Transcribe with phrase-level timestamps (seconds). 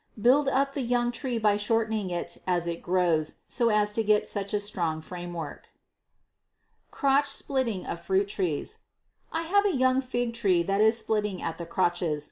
[0.19, 4.27] Build up the young tree by shortening in as it grows, so as to get
[4.27, 5.65] such a strong framework.
[6.89, 8.79] Crotch Splitting of Fruit Trees.
[9.31, 12.19] I have a young fig tree that is splitting at the crotches.